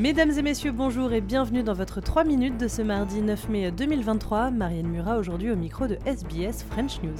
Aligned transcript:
Mesdames 0.00 0.30
et 0.30 0.40
messieurs, 0.40 0.72
bonjour 0.72 1.12
et 1.12 1.20
bienvenue 1.20 1.62
dans 1.62 1.74
votre 1.74 2.00
3 2.00 2.24
minutes 2.24 2.56
de 2.56 2.68
ce 2.68 2.80
mardi 2.80 3.20
9 3.20 3.50
mai 3.50 3.70
2023. 3.70 4.50
Marianne 4.50 4.88
Murat 4.88 5.18
aujourd'hui 5.18 5.50
au 5.50 5.56
micro 5.56 5.86
de 5.86 5.98
SBS 6.06 6.64
French 6.70 7.02
News. 7.02 7.18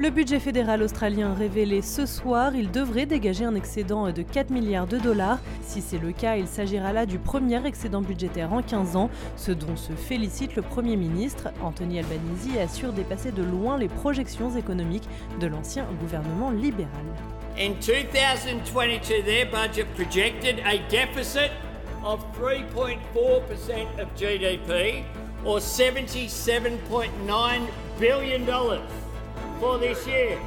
Le 0.00 0.10
budget 0.10 0.38
fédéral 0.38 0.80
australien 0.84 1.34
révélé 1.34 1.82
ce 1.82 2.06
soir, 2.06 2.54
il 2.54 2.70
devrait 2.70 3.04
dégager 3.04 3.44
un 3.44 3.56
excédent 3.56 4.12
de 4.12 4.22
4 4.22 4.50
milliards 4.50 4.86
de 4.86 4.96
dollars. 4.96 5.40
Si 5.62 5.80
c'est 5.80 5.98
le 5.98 6.12
cas, 6.12 6.36
il 6.36 6.46
s'agira 6.46 6.92
là 6.92 7.04
du 7.04 7.18
premier 7.18 7.66
excédent 7.66 8.00
budgétaire 8.00 8.52
en 8.52 8.62
15 8.62 8.94
ans, 8.94 9.10
ce 9.34 9.50
dont 9.50 9.74
se 9.74 9.94
félicite 9.94 10.54
le 10.54 10.62
Premier 10.62 10.94
ministre. 10.94 11.48
Anthony 11.64 11.98
Albanese 11.98 12.56
assure 12.62 12.92
dépasser 12.92 13.32
de 13.32 13.42
loin 13.42 13.76
les 13.76 13.88
projections 13.88 14.56
économiques 14.56 15.08
de 15.40 15.48
l'ancien 15.48 15.84
gouvernement 16.00 16.52
libéral. 16.52 16.92
In 17.58 17.72
2022, 17.84 19.24
their 19.24 19.50
budget 19.50 19.84
projected 19.96 20.60
a 20.64 20.78
deficit 20.88 21.50
of 22.04 22.24
3.4% 22.40 23.00
of 24.00 24.06
GDP 24.16 25.02
or 25.44 25.58
$77.9 25.58 27.66
billion 27.98 28.46
for 29.58 29.78
this 29.78 30.06
year. 30.06 30.40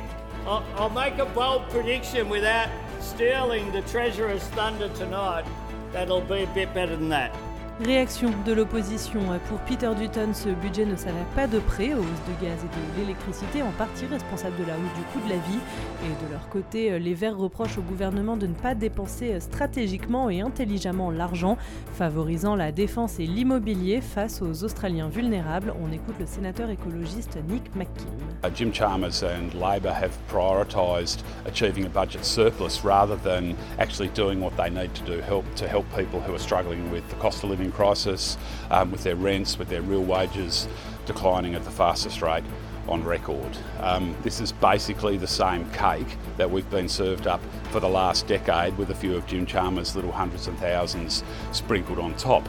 I'll, 0.46 0.66
I'll 0.76 0.90
make 0.90 1.18
a 1.18 1.26
bold 1.26 1.70
prediction 1.70 2.30
without 2.30 2.70
stealing 3.00 3.72
the 3.72 3.82
Treasurer's 3.84 4.44
thunder 4.50 4.90
tonight. 4.90 5.46
That'll 5.92 6.22
be 6.22 6.44
a 6.44 6.48
bit 6.48 6.74
better 6.74 6.96
than 6.96 7.10
that. 7.10 7.36
Réaction 7.84 8.30
de 8.46 8.54
l'opposition. 8.54 9.22
Pour 9.50 9.58
Peter 9.62 9.90
Dutton, 9.98 10.34
ce 10.34 10.50
budget 10.50 10.86
ne 10.86 10.96
s'avère 10.96 11.26
pas 11.36 11.48
de 11.48 11.58
près 11.58 11.96
aux 11.96 11.98
hausses 11.98 12.06
de 12.06 12.46
gaz 12.46 12.60
et 12.64 12.68
de 12.68 13.02
l'électricité, 13.02 13.64
en 13.64 13.72
partie 13.72 14.06
responsable 14.06 14.56
de 14.58 14.66
la 14.66 14.76
hausse 14.76 14.94
du 14.96 15.02
coût 15.12 15.26
de 15.26 15.30
la 15.32 15.38
vie. 15.38 15.60
Et 16.06 16.26
de 16.28 16.32
leur 16.32 16.48
côté, 16.50 17.00
les 17.00 17.16
Verts 17.16 17.36
reprochent 17.36 17.80
au 17.80 17.82
gouvernement 17.82 18.38
de 18.38 18.46
ne 18.46 18.54
pas 18.54 18.76
dépenser 18.76 19.40
stratégiquement 19.40 20.30
et 20.30 20.42
intelligemment 20.42 21.10
l'argent, 21.10 21.58
favorisant 21.94 22.56
la 22.56 22.72
défense 22.72 23.20
et 23.20 23.26
l'immobilier 23.26 24.00
face 24.00 24.44
aux 24.44 24.64
Australiens 24.64 25.10
vulnérables. 25.10 25.74
On 25.82 25.92
écoute 25.92 26.16
le 26.20 26.28
sénateur 26.28 26.70
écologiste 26.70 27.40
Nick 27.50 27.76
McKim. 27.76 28.06
Uh, 28.44 28.50
Jim 28.54 28.72
Chalmers 28.72 29.24
and 29.24 29.56
Labor 29.60 29.92
have 29.92 30.12
prioritised 30.30 31.24
achieving 31.48 31.86
a 31.86 31.90
budget 31.90 32.24
surplus 32.24 32.84
rather 32.84 33.16
than 33.24 33.56
actually 33.80 34.10
doing 34.10 34.40
what 34.40 34.52
they 34.56 34.70
need 34.70 34.94
to 34.94 35.04
do 35.04 35.20
help 35.22 35.46
to 35.56 35.68
help 35.68 35.86
people 35.96 36.20
who 36.20 36.36
are 36.36 36.40
struggling 36.40 36.92
with 36.92 37.08
the 37.10 37.16
cost 37.16 37.44
of 37.44 37.50
living 37.50 37.71
crisis, 37.72 38.38
um, 38.70 38.92
with 38.92 39.04
their 39.04 39.16
rents, 39.16 39.58
with 39.58 39.70
their 39.70 39.82
real 39.82 40.04
wages 40.04 40.68
declining 41.06 41.56
at 41.56 41.64
the 41.64 41.72
fastest 41.72 42.22
rate 42.22 42.44
on 42.88 43.04
record. 43.04 43.58
Um, 43.80 44.16
this 44.24 44.40
is 44.40 44.52
basically 44.52 45.18
the 45.18 45.28
same 45.28 45.70
cake 45.72 46.18
that 46.38 46.50
we've 46.50 46.70
been 46.70 46.90
served 46.90 47.28
up 47.28 47.42
for 47.72 47.80
the 47.80 47.90
last 47.90 48.28
decade 48.28 48.78
with 48.78 48.90
a 48.90 48.96
few 48.96 49.16
of 49.16 49.26
Jim 49.28 49.46
Chalmers' 49.46 49.96
little 49.96 50.12
hundreds 50.12 50.48
and 50.48 50.58
thousands 50.58 51.24
sprinkled 51.52 52.00
on 52.00 52.16
top. 52.16 52.48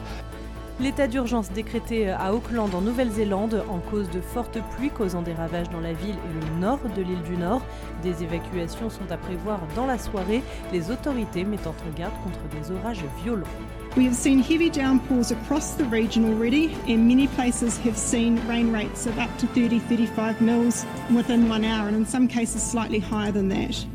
L'état 0.79 1.07
d'urgence 1.07 1.51
décrété 1.51 2.09
à 2.09 2.33
Auckland 2.33 2.73
en 2.73 2.81
Nouvelle-Zélande 2.81 3.63
en 3.69 3.77
cause 3.77 4.09
de 4.09 4.19
fortes 4.19 4.57
pluies 4.75 4.89
causant 4.89 5.21
des 5.21 5.33
ravages 5.33 5.69
dans 5.69 5.79
la 5.79 5.93
ville 5.93 6.15
et 6.15 6.45
le 6.45 6.59
nord 6.59 6.79
de 6.95 7.01
l'île 7.03 7.21
du 7.21 7.37
Nord. 7.37 7.61
Des 8.01 8.23
évacuations 8.23 8.89
sont 8.89 9.11
à 9.11 9.17
prévoir 9.17 9.59
dans 9.75 9.85
la 9.85 9.99
soirée, 9.99 10.41
les 10.71 10.89
autorités 10.89 11.43
mettant 11.43 11.75
en 11.87 11.97
garde 11.97 12.13
contre 12.23 12.39
des 12.55 12.71
orages 12.71 13.05
violents. 13.23 13.47
We 13.95 14.07
have 14.07 14.15
seen 14.15 14.39
heavy 14.39 14.71
downpours 14.71 15.31
across 15.31 15.75
the 15.75 15.85
region 15.91 16.25
already, 16.25 16.75
and 16.89 17.07
many 17.07 17.27
places 17.27 17.77
have 17.85 17.95
seen 17.95 18.39
rain 18.47 18.73
rates 18.73 19.05
of 19.05 19.19
up 19.19 19.29
to 19.37 19.47
30 19.47 19.77
35 19.77 20.41
mils 20.41 20.85
within 21.15 21.47
one 21.47 21.63
hour, 21.63 21.87
and 21.87 21.95
in 21.95 22.05
some 22.05 22.27
cases 22.27 22.63
slightly 22.63 22.97
higher 22.97 23.31
than 23.31 23.49
that. 23.49 23.85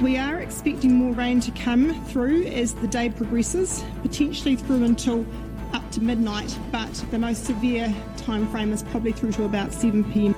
We 0.00 0.16
are 0.16 0.40
expecting 0.40 0.94
more 0.94 1.12
rain 1.12 1.40
to 1.40 1.50
come 1.50 1.92
through 2.06 2.44
as 2.46 2.72
the 2.72 2.88
day 2.88 3.10
progresses, 3.10 3.84
potentially 4.02 4.56
through 4.56 4.84
until 4.84 5.26
to 5.94 6.00
midnight, 6.00 6.58
but 6.72 6.92
the 7.10 7.18
most 7.18 7.44
severe 7.44 7.92
time 8.16 8.48
frame 8.48 8.72
is 8.72 8.82
probably 8.82 9.12
through 9.12 9.30
to 9.30 9.44
about 9.44 9.72
7 9.72 10.02
pm. 10.12 10.34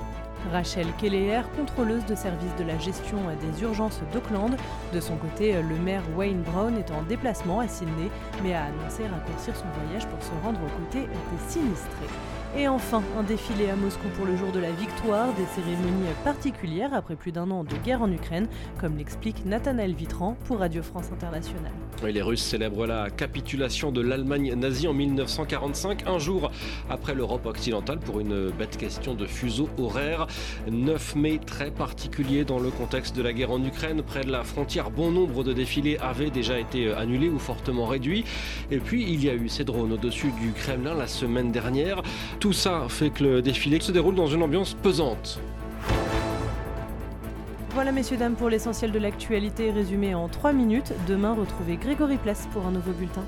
Rachel 0.53 0.85
Kelleher, 0.99 1.43
contrôleuse 1.55 2.05
de 2.05 2.15
service 2.15 2.55
de 2.59 2.63
la 2.63 2.77
gestion 2.77 3.17
des 3.41 3.63
urgences 3.63 3.99
d'Auckland. 4.13 4.55
De 4.93 4.99
son 4.99 5.17
côté, 5.17 5.53
le 5.61 5.75
maire 5.77 6.03
Wayne 6.15 6.43
Brown 6.43 6.77
est 6.77 6.91
en 6.91 7.01
déplacement 7.03 7.59
à 7.59 7.67
Sydney, 7.67 8.09
mais 8.43 8.53
a 8.53 8.65
annoncé 8.65 9.07
raccourcir 9.07 9.55
son 9.55 9.65
voyage 9.81 10.05
pour 10.07 10.21
se 10.23 10.31
rendre 10.43 10.59
aux 10.59 10.79
côtés 10.79 11.07
des 11.07 11.51
sinistrés. 11.51 12.36
Et 12.55 12.67
enfin, 12.67 13.03
un 13.19 13.23
défilé 13.23 13.69
à 13.69 13.75
Moscou 13.75 14.07
pour 14.15 14.25
le 14.25 14.35
jour 14.37 14.51
de 14.51 14.59
la 14.59 14.71
victoire, 14.71 15.27
des 15.33 15.45
cérémonies 15.53 16.07
particulières 16.23 16.93
après 16.93 17.15
plus 17.15 17.31
d'un 17.31 17.51
an 17.51 17.63
de 17.63 17.75
guerre 17.83 18.01
en 18.01 18.11
Ukraine, 18.11 18.47
comme 18.79 18.97
l'explique 18.97 19.45
Nathanaël 19.45 19.93
Vitran 19.93 20.37
pour 20.45 20.59
Radio 20.59 20.81
France 20.81 21.09
Internationale. 21.11 21.73
les 22.03 22.21
Russes 22.21 22.43
célèbrent 22.43 22.87
la 22.87 23.09
capitulation 23.09 23.91
de 23.91 24.01
l'Allemagne 24.01 24.53
nazie 24.55 24.87
en 24.87 24.93
1945, 24.93 26.07
un 26.07 26.19
jour 26.19 26.49
après 26.89 27.13
l'Europe 27.13 27.45
occidentale, 27.45 27.99
pour 27.99 28.21
une 28.21 28.49
bête 28.49 28.77
question 28.77 29.13
de 29.13 29.25
fuseau 29.25 29.69
horaire. 29.77 30.25
9 30.71 31.15
mai 31.15 31.39
très 31.45 31.69
particulier 31.69 32.45
dans 32.45 32.59
le 32.59 32.71
contexte 32.71 33.15
de 33.15 33.21
la 33.21 33.33
guerre 33.33 33.51
en 33.51 33.63
Ukraine. 33.63 34.01
Près 34.01 34.23
de 34.23 34.31
la 34.31 34.43
frontière, 34.43 34.89
bon 34.89 35.11
nombre 35.11 35.43
de 35.43 35.53
défilés 35.53 35.97
avaient 35.99 36.31
déjà 36.31 36.57
été 36.57 36.91
annulés 36.93 37.29
ou 37.29 37.39
fortement 37.39 37.85
réduits. 37.85 38.23
Et 38.71 38.79
puis, 38.79 39.03
il 39.03 39.23
y 39.23 39.29
a 39.29 39.35
eu 39.35 39.49
ces 39.49 39.65
drones 39.65 39.91
au-dessus 39.91 40.31
du 40.41 40.53
Kremlin 40.53 40.95
la 40.95 41.07
semaine 41.07 41.51
dernière. 41.51 42.01
Tout 42.39 42.53
ça 42.53 42.85
fait 42.87 43.09
que 43.09 43.23
le 43.23 43.41
défilé 43.41 43.79
se 43.79 43.91
déroule 43.91 44.13
dans 44.13 44.27
une 44.27 44.43
ambiance 44.43 44.75
pesante. 44.75 45.39
Voilà 47.71 47.91
messieurs 47.91 48.17
dames 48.17 48.35
pour 48.35 48.49
l'essentiel 48.49 48.91
de 48.91 48.99
l'actualité 48.99 49.71
résumé 49.71 50.13
en 50.13 50.27
3 50.27 50.53
minutes. 50.53 50.93
Demain 51.07 51.33
retrouvez 51.33 51.77
Grégory 51.77 52.17
Place 52.17 52.47
pour 52.53 52.65
un 52.65 52.71
nouveau 52.71 52.91
bulletin. 52.91 53.23